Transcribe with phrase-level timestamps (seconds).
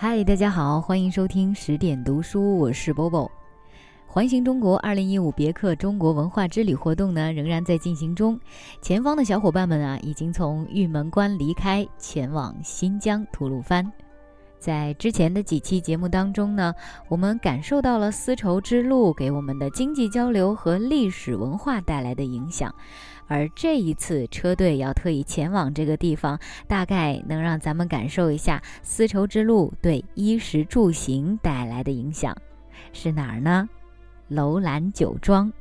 [0.00, 3.28] 嗨，大家好，欢迎收听十点读书，我是 Bobo。
[4.06, 8.38] 环形中国二零一五别克中国文化之旅活动呢，仍然在进行中。
[8.80, 13.92] 前方的小伙伴们啊，已经从玉门关离开，前往新疆吐鲁番。
[14.60, 16.72] 在之前的几期节目当中呢，
[17.08, 22.72] 我们感受到了丝绸之路给我们的经济交流和历史文化带来的影响。
[23.28, 32.36] 而这一次车队要特意前往这个地方，大概能让咱们感受一下丝绸之路对衣食住行带来的影响，
[32.92, 33.68] 是哪儿呢？
[34.28, 35.52] 楼兰酒庄。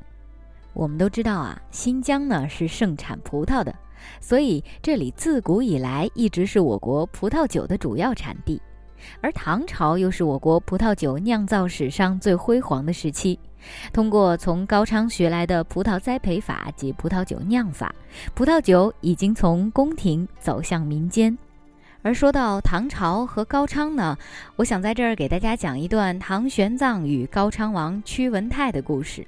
[0.73, 3.75] 我们都知道啊，新疆呢是盛产葡萄的，
[4.21, 8.61] 所以这里自古以来一直是我国葡萄酒的主要产地。
[9.21, 13.39] 而唐朝又是我国葡萄酒酿造史上最辉煌的时期。
[13.91, 17.93] 通过从高昌学来的葡萄栽培法及葡萄酒酿法，
[18.33, 21.37] 葡萄酒已经从宫廷走向民间。
[22.03, 24.17] 而说到唐朝和高昌呢，
[24.55, 29.25] 我想在这儿给大家讲一段唐玄奘与高昌王屈文泰的故事。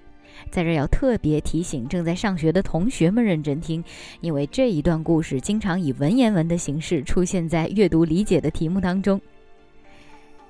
[0.49, 3.83] 在这儿要特别提醒正在上学的同学们认真听，
[4.21, 9.19] 因为这一段故事经常以文言文的形式出现在阅读理解的题目当中。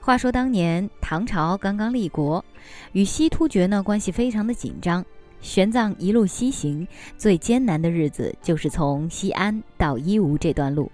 [0.10, 2.44] 话说当年唐朝刚刚立国，
[2.94, 5.06] 与西突厥呢关系非常的紧张。
[5.40, 10.92] 玄奘一路西行，最艰难的日子就是从西安到伊吾这段路，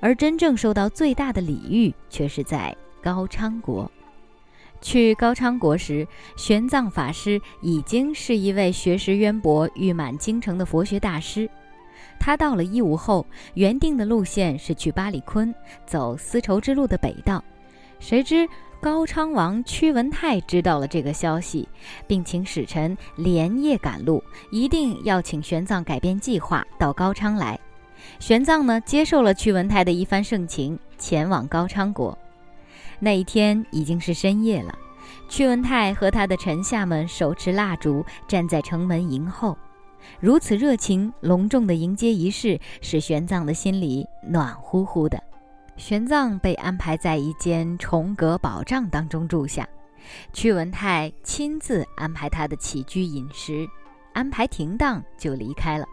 [0.00, 3.90] 而真正受到最大的礼遇却是在高昌国。
[4.82, 6.06] 去高昌国时，
[6.36, 11.48] 玄奘法师已经是一位学识渊博、誉满京城的佛学大师。
[12.20, 15.54] 他到了伊吾后，原定的路线是去巴里坤，
[15.86, 17.42] 走丝绸之路的北道。
[18.02, 18.48] 谁知
[18.80, 21.68] 高昌王屈文泰知道了这个消息，
[22.04, 27.56] 并请使臣连夜赶路，一定要请玄奘改变计划到高昌来。
[28.18, 32.18] 玄奘呢，接受了屈文泰的一番盛情，前往高昌国。
[32.98, 34.76] 那一天已经是深夜了，
[35.28, 39.56] 屈文泰和他的臣下们手持蜡烛，站在城门迎候。
[40.18, 45.22] 如此热情隆重的迎接仪式，使玄奘的心里暖乎乎的。
[45.76, 49.68] 玄奘被安排在一间重阁宝帐当中住下，
[50.32, 53.66] 屈文泰亲自安排他的起居饮食，
[54.12, 55.86] 安排停当就离开了。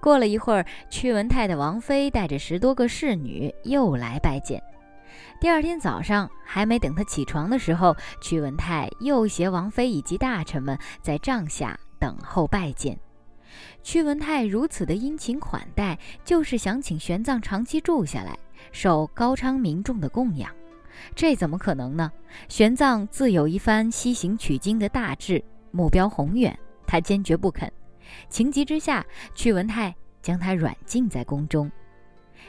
[0.00, 4.60] 过了一会儿，屈文泰的王妃带着十多个侍女又来拜见。
[5.38, 12.98] 第二天早上，还没等他起床的时候，屈文泰又携王妃以及大臣们在帐下等候拜见。
[13.82, 18.36] 屈文泰如此的殷勤款待，就是想请玄奘长期住下来。
[18.70, 20.54] 受高昌民众的供养，
[21.14, 22.10] 这怎么可能呢？
[22.48, 26.56] 玄奘自有一番西行取经的大志，目标宏远，
[26.86, 27.70] 他坚决不肯。
[28.28, 31.70] 情急之下，屈文泰将他软禁在宫中。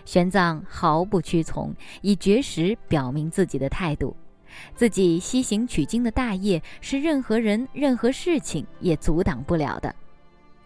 [0.06, 4.16] 玄奘毫不屈从，以绝食表明自己的态度：
[4.76, 9.94] 自己西行取经的大业是任何人、任何事情也阻挡不了的。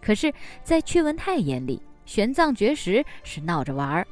[0.01, 0.33] 可是，
[0.63, 4.07] 在屈文泰眼里，玄奘绝食是闹着玩儿。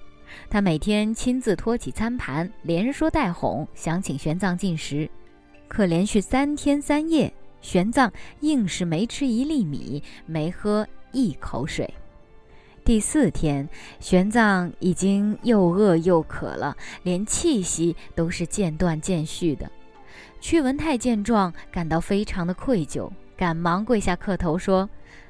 [0.49, 5.09] 他每天亲自托起餐盘，连说带哄，想请玄奘进食。
[5.67, 11.93] 可连续三天三夜，玄奘硬是没吃一粒米，没喝一口水。
[12.83, 13.67] 第四天，
[13.99, 19.69] 玄奘已经又饿又渴了，连气息都是渐断渐续的。
[20.39, 24.87] 屈文泰见状，感到非常的愧疚，赶忙跪下磕头说：“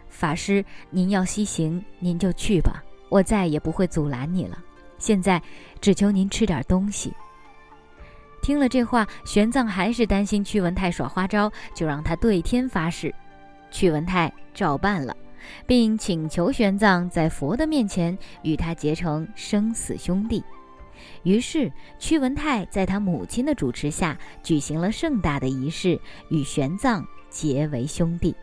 [0.10, 4.62] 法师，您要西行，您就去吧，我再也不会阻拦你了。”
[4.98, 5.42] 现在
[5.82, 7.14] 只求您吃点东西。
[8.42, 13.14] 听了这话，玄奘还是担心屈文泰耍花招，就让他对天发誓。
[13.72, 15.16] 屈文泰照办了，
[15.66, 20.44] 并请求玄奘在佛的面前与他结成生死兄弟。
[21.24, 28.34] 于是，屈文泰在他母亲的主持下举行了盛大的仪式，与玄奘结为兄弟。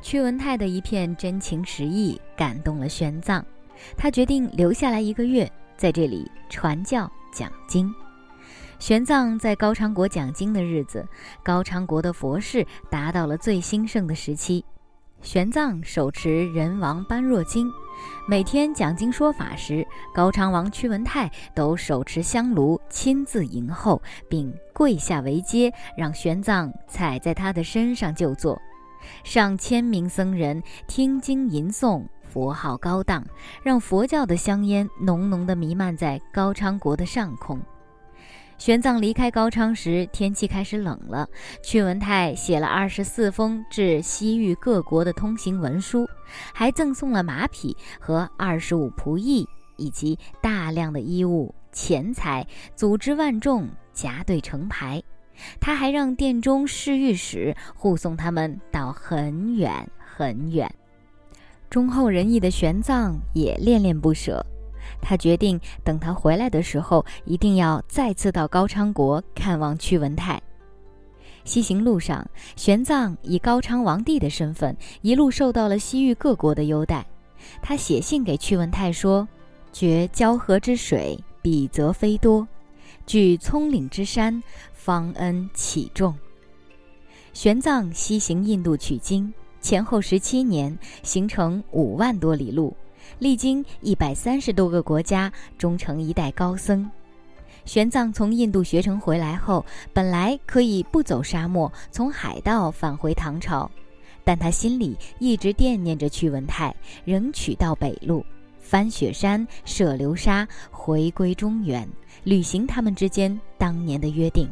[0.00, 3.42] 屈文泰的一片真情实意感动了玄奘。
[3.96, 7.92] 他决定留下来一个月，在这里传教讲经。
[8.78, 11.06] 玄奘在高昌国讲经的日子，
[11.42, 14.64] 高昌国的佛事达到了最兴盛的时期。
[15.20, 17.70] 玄奘手持人王般若经，
[18.26, 24.00] 每天讲经说法时，高昌王屈文泰都手持香炉亲自迎候，
[24.30, 28.58] 并跪下为阶，让玄奘踩在他的身上就坐。
[29.24, 32.06] 上千名僧人听经吟诵。
[32.30, 33.24] 佛号高荡，
[33.62, 37.60] 让佛教的香烟浓浓的弥漫在高昌国的上空。
[38.56, 41.26] 玄奘离开高昌时，天气开始冷了。
[41.62, 46.06] 屈文泰写了二十四封致西域各国的通行文书，
[46.52, 49.48] 还赠送了马匹和二十五仆役，
[49.78, 52.46] 以及大量的衣物、钱财，
[52.76, 55.02] 组织万众夹队成排。
[55.58, 60.70] 他还让殿中侍御史护送他们到很远很远。
[61.70, 64.44] 忠厚仁义的玄奘也恋恋不舍，
[65.00, 70.42] 他决定等他回来的时候，一定要再次到高昌国看望屈文泰。
[71.44, 77.06] 西行路上，玄奘以高昌王帝的身份，一路受到了西域各国的优待。
[77.62, 79.26] 他写信给屈文泰说
[79.72, 82.44] ：“觉交河之水，比则非多；
[83.06, 84.42] 据葱岭之山。”
[84.74, 86.14] 方恩启重。
[87.32, 92.74] 玄奘西行印度取经，前后十七年，行程五万多里路，
[93.18, 96.90] 历经一百三十多个国家，终成一代高僧。
[97.66, 103.70] 玄奘从印度学成回来后，本来可以不走沙漠，从海道返回唐朝，
[104.24, 106.74] 但他心里一直惦念着屈文泰，
[107.04, 108.24] 仍取道北路，
[108.58, 111.86] 翻雪山，涉流沙，回归中原，
[112.24, 114.50] 履行他们之间当年的约定。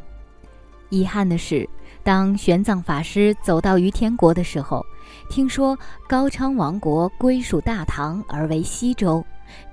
[0.89, 1.67] 遗憾的是，
[2.03, 4.83] 当玄奘法师走到于天国的时候，
[5.29, 5.77] 听说
[6.07, 9.23] 高昌王国归属大唐而为西周，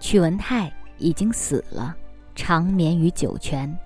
[0.01, 1.95] 屈文泰已经死了，
[2.35, 3.77] 长眠于酒泉。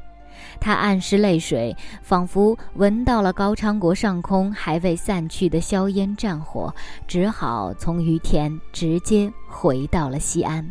[0.59, 6.75] 他暗湿泪水，仿佛闻到了高昌国上空还未散去的硝烟战火，
[7.07, 10.67] 只好从于田直接回到了西安。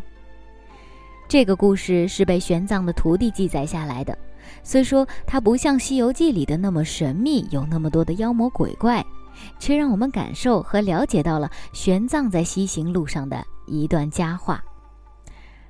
[1.27, 4.17] 这个故事是被玄奘的徒弟记载下来的。
[4.63, 9.05] 虽说它不像《西游记》里的那么神秘，有那么多的妖魔鬼怪，
[9.57, 14.63] 却让我们感受和了解到了玄奘在西行路上的一段佳话。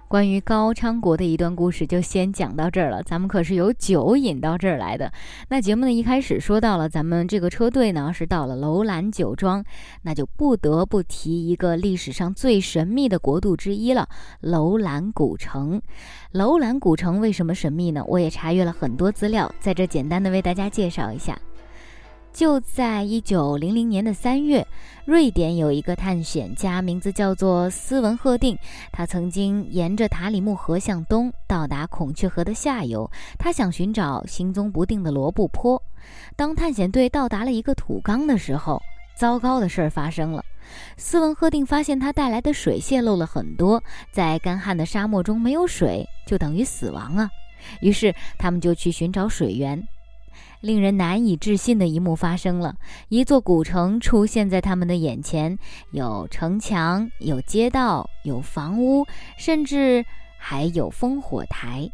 [0.07, 3.03] 关于高昌国的一段故事，就先讲到这儿了。
[3.03, 5.13] 咱们可是有酒引到这儿来的。
[5.49, 9.63] 那节目呢一开始说到了，咱们这个车队呢是到了楼兰酒庄，
[10.01, 14.09] 那就不得不提一个历史上最神秘的国度之一了——
[14.41, 15.79] 楼兰古城。
[16.31, 18.03] 楼兰古城为什么神秘呢？
[18.07, 21.39] 我也查阅了很多资料，在这简单的为大家介绍一下。
[22.31, 24.65] 就在一九零零年的三月，
[25.03, 28.57] 瑞典有一个探险家，名字叫做斯文赫定。
[28.91, 33.09] 他曾经沿着塔里木河向东，到达孔雀河的下游。
[33.37, 35.81] 他想寻找行踪不定的罗布泊。
[36.35, 38.81] 当探险队到达了一个土缸的时候，
[39.17, 40.41] 糟糕的事儿发生了。
[40.95, 47.29] 斯文赫定发现他带来的水泄漏了很多，在干旱的沙漠中没有水，就等于死亡啊。
[47.81, 49.85] 于是他们就去寻找水源。
[50.61, 52.75] 令人难以置信的一幕发生了，
[53.07, 55.57] 一座古城出现在他们的眼前，
[55.91, 59.05] 有城墙，有街道，有房屋，
[59.37, 60.05] 甚至
[60.37, 61.89] 还有烽火台。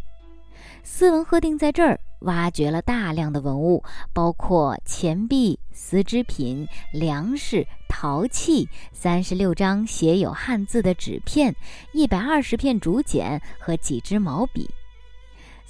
[0.84, 3.84] 斯文赫定在这儿挖掘了大量的文物，
[4.14, 11.56] 包括钱币、丝织品、粮食、陶器、三十六张写有汉字的纸片、
[11.92, 14.70] 一百二十片竹简和几支毛笔。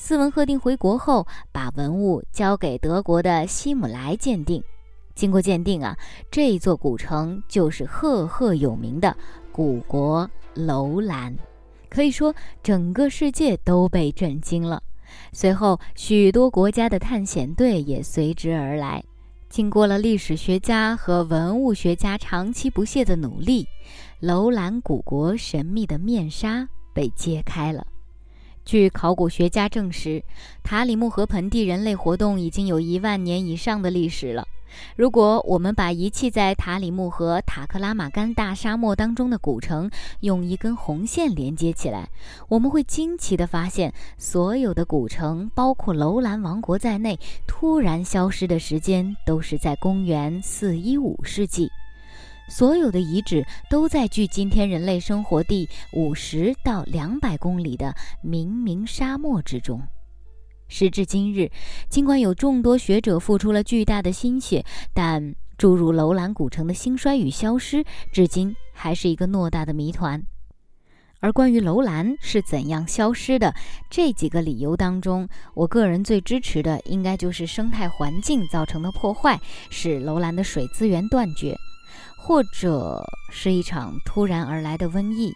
[0.07, 4.63] 斯文赫定回国后，把文物交给德国的希姆莱鉴定。
[5.15, 5.97] 经过鉴定啊，
[6.29, 9.17] 这座古城就是赫赫有名的
[9.51, 11.35] 古国楼兰。
[11.89, 12.31] 可以说，
[12.61, 14.79] 整个世界都被震惊了。
[15.33, 19.03] 随后，许多国家的探险队也随之而来。
[19.49, 23.67] 经过了历史学家和文物学家长期不懈的努力，
[24.19, 27.83] 楼兰古国神秘的面纱被揭开了。
[28.65, 30.23] 据考古学家证实，
[30.63, 34.43] 塔里木河盆地人类活动已经有一万年以上的历史了。
[34.97, 39.89] 如果我们把遗弃在塔里木河塔克拉玛干大沙漠当中的古城
[40.21, 42.09] 用一根红线连接起来，
[42.49, 47.17] 我们会惊奇地发现，所有的古城，包括楼兰王国在内，
[47.47, 51.69] 突然消失的时间都是在公元四一五世纪。
[52.47, 59.81] 所有的遗址都在距今天人类生活地五十到两百公里的冥冥沙漠之中。
[60.67, 61.51] 时至今日，
[61.89, 70.23] 尽管有众多学者付出了巨大的心血，但诸如楼兰古城的兴衰与消失，至今还是一个偌大的谜团。
[71.21, 73.53] 而关于楼兰是怎样消失的，
[73.89, 81.55] 这几个理由当中，我个人最支持的，应该就是生态环境造成的破坏，使楼兰的水资源断绝。
[82.25, 85.31] 或者是一场突然而来的瘟疫。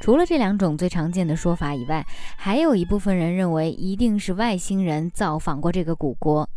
[0.00, 2.02] 除了这两种最常见的说法以外，
[2.38, 6.48] 还有一部分人认为一定是外星人造访过这个古国，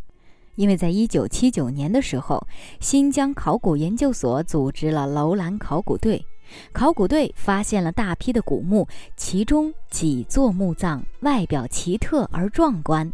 [0.56, 2.48] 因为在一九七九年的时候，
[2.80, 6.26] 新疆考古研究所组织了楼兰考古队，
[6.72, 13.12] 考古队发现了大批的古墓，其中几座墓葬外表奇特而壮观。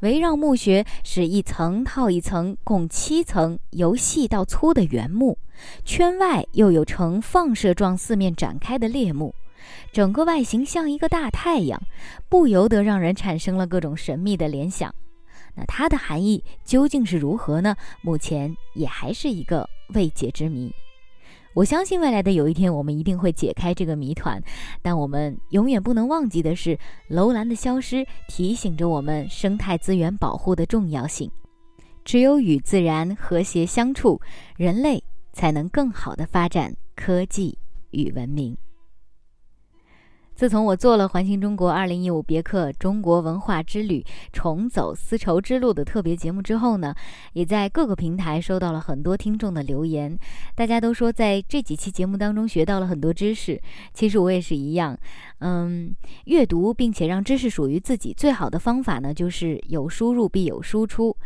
[0.00, 5.38] 围绕墓穴是一层套一层，共七层，由细到粗的圆木，
[5.84, 9.34] 圈外又有呈放射状四面展开的裂墓，
[9.92, 11.80] 整个外形像一个大太阳，
[12.28, 14.94] 不由得让人产生了各种神秘的联想。
[15.54, 17.74] 那它的含义究竟是如何呢？
[18.02, 20.70] 目前也还是一个未解之谜。
[21.56, 24.38] 我相信未来的有一天，我们一定会解开这个谜团。
[24.82, 31.30] 但我们永远不能忘记的是，楼兰的消失提醒着我们生态资源保护的重要性。
[32.04, 34.20] 只有与自然和谐相处，
[34.58, 37.56] 人类才能更好的发展科技
[37.90, 38.54] 与文明。
[40.36, 46.94] 自从我做了《环形中国2015别克中国文化之旅：重走丝绸之路》的特别节目之后呢，
[47.32, 50.14] 也在各个平台收到了很多听众的留言。
[50.54, 53.58] 大家都说在这几期节目当中学到了很多知识。
[53.94, 54.94] 其实我也是一样，
[55.38, 61.16] 嗯，阅读并且让知识属于自己最好的方法呢，就是有输入必有输出。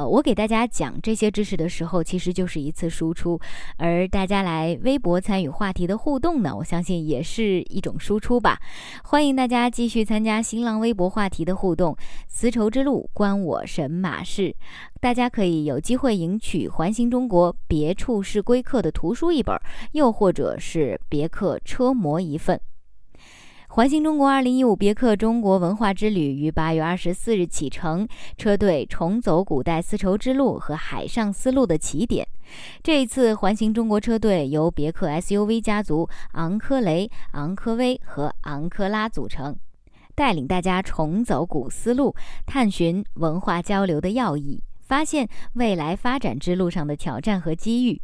[0.00, 3.38] 呃，我给大家讲这些知识的时候，其实就是一次输出；
[3.76, 8.58] 而大家来微博参与话题的互动呢，我相信也是一种输出吧。
[9.04, 11.94] 欢迎大家继续参加新浪微博话题的互动。
[12.28, 14.56] 丝绸之路关我神马事，
[15.02, 19.54] 大家可以有机会赢取《环形中国别处是归客》的图书一本，
[19.92, 22.58] 又或者是别克车模一份。
[23.72, 28.04] 环形中国二零一五别克中国文化之旅于八月二十四日启程，
[28.36, 32.26] 车队重走古代丝绸之路和海上丝路的起点。
[32.82, 39.54] 这一次环形中国车队由别克 SUV 家族昂科雷、昂科威和昂科拉组成，
[40.16, 42.12] 带领大家重走古丝路，
[42.44, 48.02] 探寻文化交流的要义，发现未来发展之路上的挑战和机遇。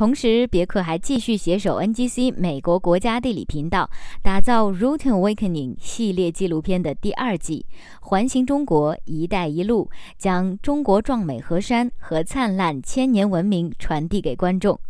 [0.00, 3.90] 同时，别克还继续携手 NGC 美国国家地理频道，
[4.22, 7.66] 打造《Route Awakening》系列纪录片的第二季
[8.00, 14.80] 《环形中国“一带一路”，将中国壮美河山和灿烂千年文明传递给观众。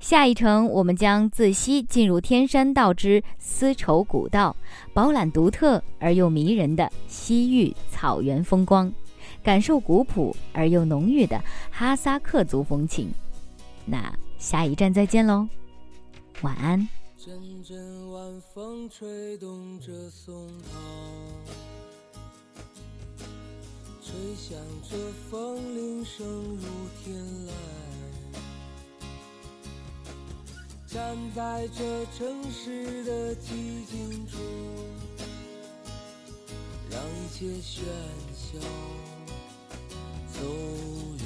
[0.00, 4.54] 下一程，我们将自西进入天山道之丝绸古道，
[4.92, 8.92] 饱览独特而又迷人的西域草原风光，
[9.42, 13.10] 感受古朴而又浓郁的哈萨克族风情。
[13.88, 15.48] 那下一站再见喽，
[16.42, 16.88] 晚安。
[17.18, 20.78] 阵阵晚风吹动着松涛，
[24.00, 24.56] 吹响
[24.88, 24.96] 着
[25.28, 26.62] 风铃声如
[27.02, 27.16] 天
[27.46, 27.50] 籁。
[30.86, 34.40] 站在这城市的寂静中，
[36.88, 37.82] 让一切喧
[38.32, 38.58] 嚣
[40.32, 40.40] 走
[41.18, 41.25] 远。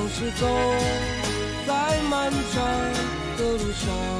[0.00, 0.46] 总是走
[1.66, 2.64] 在漫长
[3.36, 4.19] 的路上。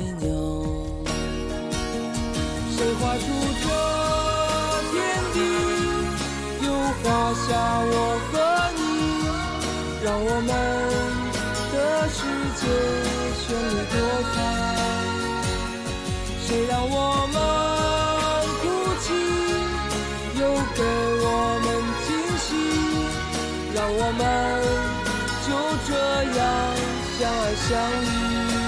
[27.55, 28.60] 相遇，